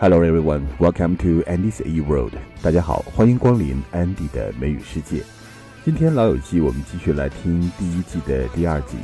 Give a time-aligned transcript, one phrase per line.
[0.00, 2.34] Hello everyone, welcome to Andy's E World。
[2.62, 5.24] 大家好，欢迎光临 Andy 的美语世界。
[5.84, 8.96] 今天老友记，我们继续来听第一季的第二集。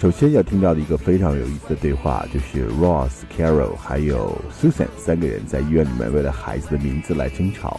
[0.00, 7.78] 首先要听到的一个非常有意思的对话，就是 Ross、Carol 还有 Susan 三个人在医院里面为了孩子的名字来争吵。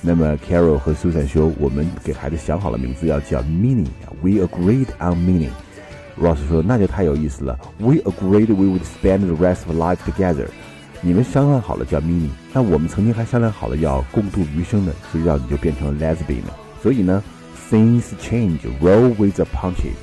[0.00, 3.88] 那么 Carol 和 Susan 说：“我们给孩子想好了名字，要叫 Minnie。
[4.22, 5.50] We agreed on Meaning。”
[6.16, 7.58] Ross 说：“那就太有意思了。
[7.78, 10.46] We agreed we would spend the rest of life together。”
[11.02, 16.54] 你们商量好了叫 mini，那我们曾经还商量好了要共度余生呢，谁知道你就变成了 lesbian 了。
[16.82, 17.22] 所以呢
[17.70, 19.94] ，things change, roll with the punches。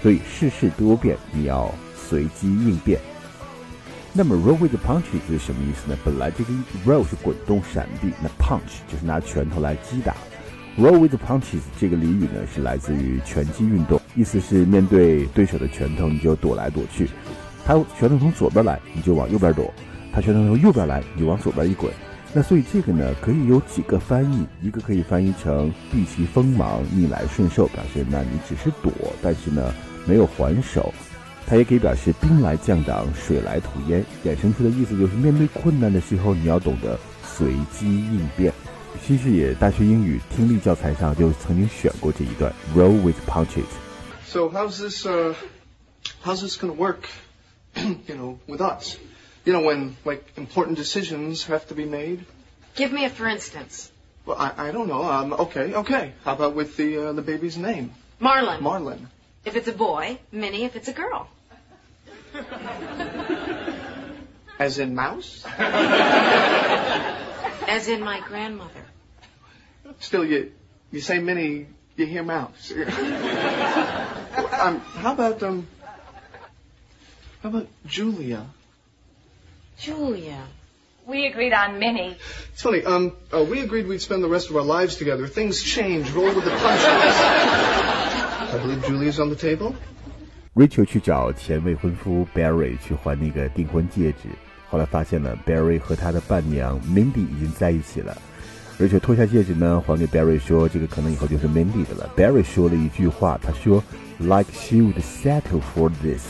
[0.00, 3.00] 所以世事多变，你要随机应变。
[4.12, 5.98] 那么 roll with punches 是什么意思呢？
[6.04, 6.52] 本来这个
[6.86, 10.14] roll 是滚动、闪避，那 punch 就是拿拳头来击打。
[10.78, 17.10] roll with punches 这个俚语呢是来自于拳击运动，意思是面对对手的拳头你就躲来躲去，
[17.66, 19.68] 他拳头从左边来你就往右边躲。
[20.18, 21.92] 他拳头从右边来，你往左边一滚。
[22.34, 29.72] 那所以这个呢，可以有几个翻译，一个可以翻译成避其锋芒、逆来顺受，表示那你只是躲，但是呢
[30.06, 30.92] 没有还手。
[31.46, 38.52] 它也可以表示兵来将挡，水来土掩，衍生出的意思就是面对困难的时候，你要懂得随机应变。
[39.06, 43.70] 其实也大学英语听力教材上就曾经选过这一段，roll with punches。
[44.26, 45.06] So how's this?
[45.06, 45.34] Uh,
[46.24, 47.06] how's this gonna work?
[47.76, 48.96] you know, with us?
[49.48, 52.26] You know, when like important decisions have to be made.
[52.74, 53.90] Give me a for instance.
[54.26, 55.02] Well, I, I don't know.
[55.02, 56.12] Um, okay, okay.
[56.22, 57.94] How about with the uh, the baby's name?
[58.20, 58.62] Marlin.
[58.62, 59.08] Marlin.
[59.46, 61.30] If it's a boy, Minnie if it's a girl.
[64.58, 65.42] As in mouse?
[67.66, 68.84] As in my grandmother.
[70.00, 70.52] Still, you
[70.92, 72.70] you say Minnie, you hear mouse.
[74.60, 75.66] um, how about um?
[77.42, 78.44] How about Julia?
[79.77, 80.39] Julia.
[81.05, 82.15] We agreed on Minnie.
[82.53, 82.83] It's funny.
[82.85, 85.27] Um, uh, we agreed we'd spend the rest of our lives together.
[85.27, 86.09] Things change.
[86.11, 87.15] Roll with the punches.
[88.53, 89.75] I believe Julia's on the table.
[90.55, 94.29] Rachel 去找前未婚夫 Barry 去还那个订婚戒指，
[94.69, 98.15] 后来发现了 Barry 和他的伴娘 Mindy 已经在一起了。
[98.79, 103.83] Rachel 脱下戒指呢，还给 Barry 说：“这个可能以后就是 Mindy 的了。”Barry 说了一句话，他说：“
[104.19, 106.23] Like she would settle for this。”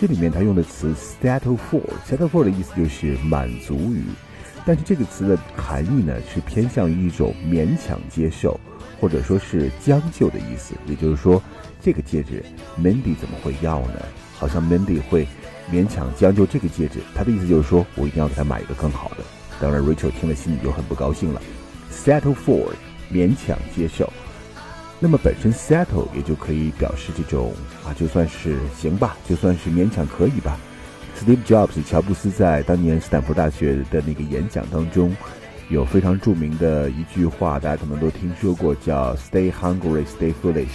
[0.00, 4.02] 这里面他用的词 settle for，settle for 的意思就是满足于，
[4.64, 8.58] 但是这个词的含义呢是偏向于一种勉强接受，
[8.98, 10.72] 或者说是将就的意思。
[10.86, 11.42] 也就是说，
[11.82, 12.42] 这个戒指
[12.82, 14.00] Mandy 怎么会要呢？
[14.38, 15.28] 好像 Mandy 会
[15.70, 17.00] 勉强将就这个戒指。
[17.14, 19.16] 他的意思就是说我一定要给他买一个更好的。
[19.60, 21.42] 当然，Rachel 听了心里就很不高兴了。
[21.92, 22.70] settle for
[23.12, 24.10] 勉强接受。
[25.02, 30.58] 那么本身 settle 也就可以表示这种啊，就算是行吧，就算是勉强可以吧。
[31.18, 35.16] Steve Jobs 乔布斯在当年斯坦福大学的那个演讲当中，
[35.70, 40.68] 有非常著名的一句话，大家可能都听说过，叫 “Stay hungry, stay foolish”。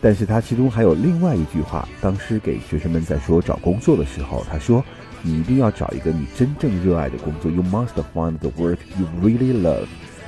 [0.00, 4.84] 但是他其中还有另外一句话，当时给学生们在说找工作的时候，他说
[5.22, 7.50] ：“你一定要找一个你真正热爱的工作。
[7.50, 9.86] You must find the work you really love。”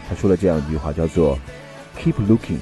[0.08, 1.38] 他说了这样一句话，叫做
[1.98, 2.58] “Keep looking”。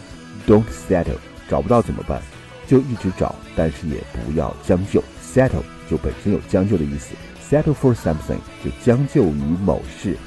[0.48, 1.18] Don't settle，
[1.50, 2.22] 找不到怎么办？
[2.68, 5.04] 就一直找，但是也不要将就。
[5.24, 7.16] Settle 就本身有将就的意思，
[7.50, 10.18] settle for something 就将就于某事，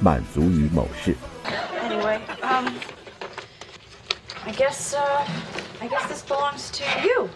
[0.00, 1.14] 满足于某事。
[1.82, 2.68] Anyway, um,
[4.46, 5.24] I guess, uh,
[5.80, 7.28] I guess this belongs to you.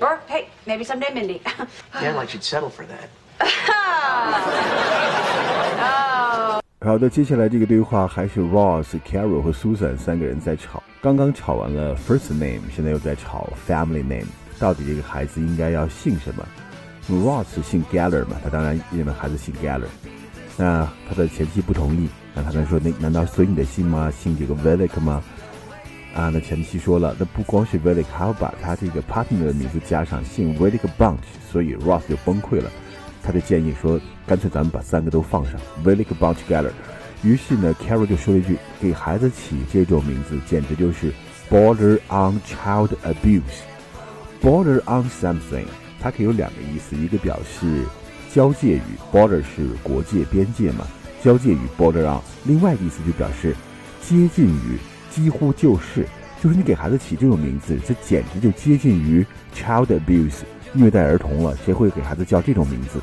[0.00, 1.40] Or, hey, maybe someday Mindy.
[2.00, 3.08] yeah, like she'd settle for that.
[6.87, 10.81] 好的，接下来这个对话还是 Ross、Carol 和 Susan 三个人在吵。
[11.01, 14.23] 刚刚吵完了 first name，现在又在吵 family name，
[14.57, 16.47] 到底这个孩子应该要姓什么
[17.09, 19.89] ？Ross 姓 Geller 嘛，他当然认为孩子姓 Geller。
[20.55, 24.09] 那他的前妻不同意，那他们说那难道随你的姓吗？
[24.09, 25.21] 姓这个 Velic 吗？
[26.15, 31.17] 啊，那前妻说了，那不光是 Velic，还要把他这个 partner 的名字加上姓 Velic Bunch，
[31.51, 32.71] 所以 Ross 就崩溃了。
[33.27, 36.71] 他就建议说，干脆咱们把三个都放上 Velic Bunch Geller。
[37.23, 41.11] 于是呢，Carol 就说了一句：“给孩子起这种名字，简直就是
[41.49, 43.65] border on child abuse。
[44.41, 45.65] border on something，
[45.99, 47.83] 它可以有两个意思，一个表示
[48.33, 48.81] 交界语
[49.11, 50.87] border 是国界边界嘛，
[51.21, 53.53] 交界语 border on，另外一个意思就表示
[54.01, 54.77] 接近于，
[55.11, 56.07] 几乎就是，
[56.41, 61.57] 就是你给孩子起这种名字，这简直就接近于 child abuse，虐待儿童了。
[61.65, 63.01] 谁会给孩子叫这种名字？”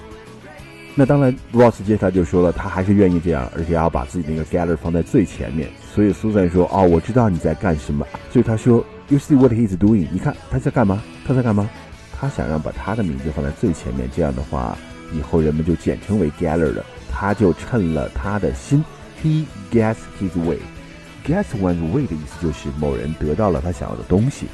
[0.96, 5.69] 那当然，Ross 接下来就说了，他还是愿意这样，而且要把自己那个 Geller 放在最前面。
[5.93, 10.06] 所以 Susan 说：“哦，我知道你在干什么。”所以他说：“You see what he's doing？
[10.12, 11.02] 你看他在干嘛？
[11.26, 11.69] 他在干嘛？
[12.17, 14.79] 他想让把他的名字放在最前面，这样的话，
[15.12, 16.85] 以后人们就简称为 Geller 了。
[17.11, 18.85] 他就趁了他的心
[19.23, 24.47] ，he gets his way，gets one's way 的意思就是某人得到了他想要的东西，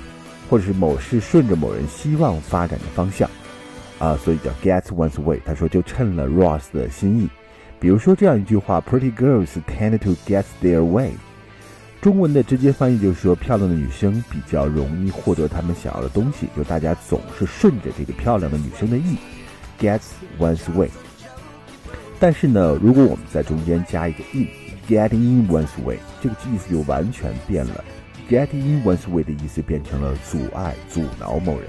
[0.48, 3.28] 或者是某事顺着某人希望发展的方向，
[4.00, 5.40] 啊，所以叫 get one's way。
[5.44, 7.28] 他说就趁了 Ross 的心意。
[7.78, 11.12] 比如说这样一句话：Pretty girls tend to get their way。
[12.00, 19.16] 中文的直接翻译就是说，漂亮的女生比较容易获得她们想要的东西，就大家总是顺着这个漂亮的女生的意
[19.78, 20.00] ，get
[20.38, 20.90] one's way。
[22.18, 27.84] 但是呢，如果我们在中间加一个 in，get in one's way，这个意思就完全变了。
[28.30, 31.68] get in one's way 的意思变成了阻碍、阻挠某人。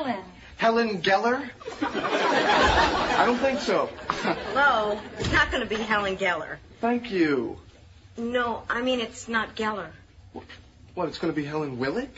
[0.00, 0.24] Helen?
[0.56, 1.50] Helen Geller?
[1.82, 3.90] I don't think so.
[4.08, 4.98] Hello.
[5.18, 6.56] It's not going to be Helen Geller.
[6.80, 7.58] Thank you.
[8.16, 9.90] No, I mean, it's not Geller.
[10.94, 12.08] What, it's going to be Helen Willick?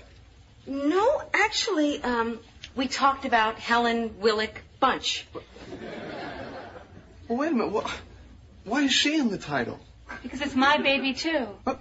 [0.64, 2.38] No, actually, um,
[2.76, 5.26] we talked about Helen Willick Bunch.
[7.26, 7.84] Well, wait a minute.
[8.64, 9.80] Why is she in the title?
[10.22, 11.48] Because it's my baby, too.
[11.66, 11.74] Uh,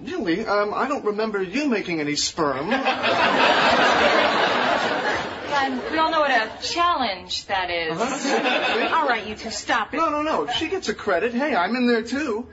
[0.00, 0.44] really?
[0.44, 2.70] Um, I don't remember you making any sperm.
[5.64, 7.98] And we all know what a challenge that is.
[7.98, 8.96] Uh-huh.
[8.96, 9.96] All right, you two, stop it.
[9.96, 10.46] no, no, no.
[10.46, 11.32] She gets a credit.
[11.32, 12.46] Hey, I'm in there too.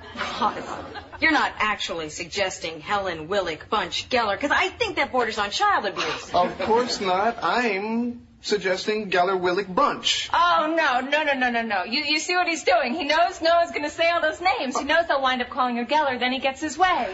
[1.19, 5.85] You're not actually suggesting Helen Willick Bunch Geller, because I think that borders on child
[5.85, 6.33] abuse.
[6.33, 7.43] Of course not.
[7.43, 10.29] I'm suggesting Geller Willick Bunch.
[10.33, 11.83] Oh, no, no, no, no, no, no.
[11.83, 12.95] You, you see what he's doing.
[12.95, 14.77] He knows no one's going to say all those names.
[14.77, 17.13] He knows they'll wind up calling her Geller, then he gets his way.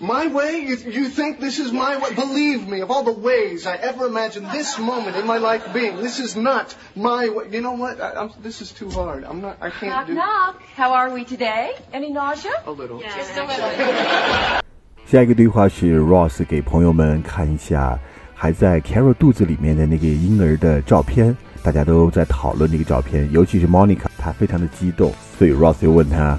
[0.00, 0.58] My way?
[0.66, 2.12] You, you think this is my way?
[2.14, 5.96] Believe me, of all the ways I ever imagined this moment in my life being,
[6.02, 7.44] this is not my way.
[7.52, 8.00] You know what?
[8.00, 9.24] I, I'm, this is too hard.
[9.24, 9.56] I'm not.
[9.60, 10.62] I can't Knock, do knock.
[10.74, 11.76] How are we today?
[11.92, 12.50] Any nausea?
[12.66, 12.98] a little.
[13.00, 14.60] Just a little.
[15.06, 17.96] 下一个对话是 Ross 给朋友们看一下
[18.34, 26.36] 还在 Carol 肚子里面的那个婴儿的照片，大家都在讨论这个照片，尤其是 Monica，她非常的激动，所以 Ross 就问她，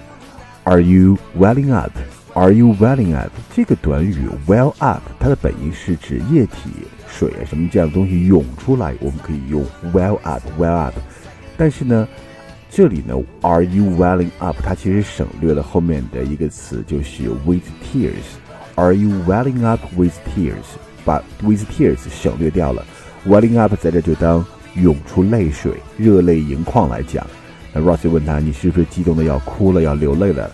[0.66, 1.94] Are you welling up?
[2.40, 3.31] Are you welling up?
[3.54, 6.70] 这个短语 well up，它的本意是指液体、
[7.06, 10.94] 水啊什么这样的东西涌出来，我们可以用 well up, well up。
[11.58, 12.08] 但是呢，
[12.70, 14.56] 这里呢，Are you welling up？
[14.62, 18.40] 它其实省略了后面的一个词，就是 with tears。
[18.76, 20.64] Are you welling up with tears？
[21.04, 22.82] 把 with tears 省略掉了
[23.26, 24.42] ，welling up 在这就当
[24.76, 27.26] 涌出泪水、热泪盈眶来讲。
[27.75, 30.50] 那 Ross 就问他：“你是不是激动的要哭了，要流泪了？”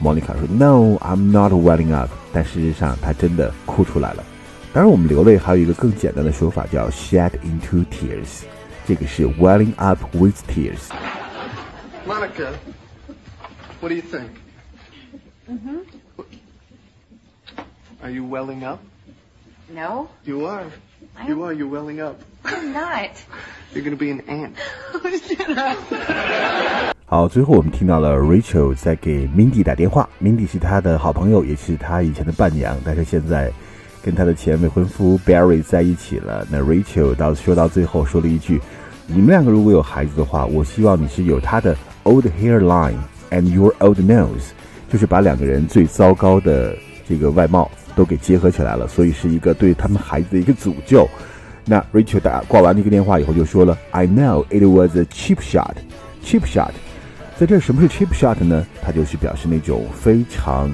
[0.00, 4.24] Monica 说：“No, I'm not welling up。”但事实上，她真的哭出来了。
[4.72, 8.42] 当然，我们流泪还有一个更简单的说法，叫 shed into tears。
[8.86, 10.90] 这个是 welling up with tears。
[12.06, 12.52] Monica,
[13.80, 14.28] what do you think?
[15.48, 15.78] Mm-hmm.
[18.02, 18.80] Are you welling up?
[19.72, 20.66] No, You are.
[21.26, 21.52] You are.
[21.54, 22.20] You're welling up.
[22.44, 23.10] I'm not.
[23.72, 24.56] You're going to be an ant.
[27.11, 33.51] 好，最后我们听到了 Rachel 在给 Mindy 打电话，Mindy 是她的好朋友，也是她以前的伴娘，但是现在
[34.03, 36.45] 跟她的前未婚夫 Barry 在一起了。
[36.51, 38.61] 那 Rachel 到说到最后说了一句
[39.07, 42.93] ：“你们两个如果有孩子的话，我希望你是有他的 old hairline
[43.31, 44.51] and your old nose，
[44.87, 46.77] 就是把两个人最糟糕的
[47.07, 51.09] 这个外貌都给结合起来了，所以是一个对他们孩子的一个诅咒。”
[51.65, 55.73] 那 Rachel 打挂完这个电话以后就说了：“I know it was a cheap shot,
[56.23, 56.69] cheap shot。”
[57.39, 58.67] 在这什么是 cheap shot 呢？
[58.81, 60.69] 它就是表示那种非常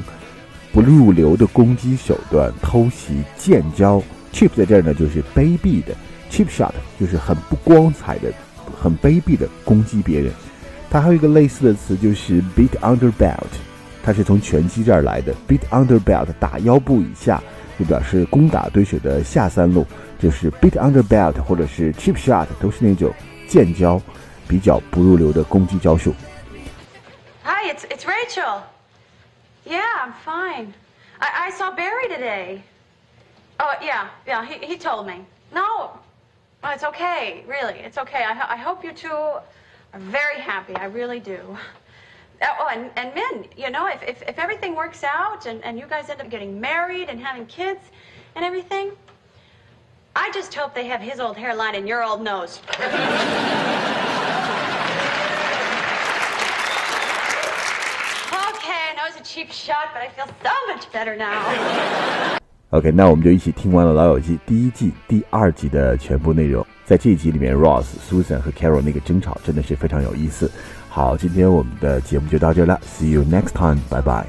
[0.74, 4.01] 不入流的攻击手段，偷袭、建交。
[4.34, 5.93] cheap 在这儿呢就是卑鄙的
[6.31, 8.34] ，cheap shot 就是很不光彩的、
[8.81, 10.34] 很卑鄙的攻击别人。
[10.89, 13.45] 它还有一个类似的词就是 beat under belt，
[14.03, 17.43] 它是从拳击这儿来的，beat under belt 打腰部以下，
[17.77, 19.86] 就表示攻打对手的下三路，
[20.17, 23.13] 就是 beat under belt 或者是 cheap shot 都是那种
[23.48, 24.01] 建交、
[24.48, 26.12] 比较不入流的攻击招数。
[27.75, 28.63] It's it's Rachel.
[29.65, 30.74] Yeah, I'm fine.
[31.20, 32.63] I, I saw Barry today.
[33.60, 34.46] Oh yeah, yeah.
[34.46, 35.25] He he told me.
[35.53, 35.91] No,
[36.63, 37.44] it's okay.
[37.46, 38.24] Really, it's okay.
[38.24, 39.44] I I hope you two are
[39.94, 40.74] very happy.
[40.77, 41.58] I really do.
[42.41, 45.86] Oh, and, and Min, you know, if, if, if everything works out and, and you
[45.86, 47.82] guys end up getting married and having kids
[48.36, 48.91] and everything,
[50.15, 52.62] I just hope they have his old hairline and your old nose.
[59.36, 62.39] cheap shot, but I feel so much better now.
[62.70, 66.65] OK，那我们就一起听完了《老友记》第一季第二集的全部内容。
[66.86, 70.50] 在这一集里面，Ross、Susan 和 Carol 那个争吵真的是非常有意思。
[70.89, 74.25] 好，今天我们的节目就到这了，See you next time，拜拜。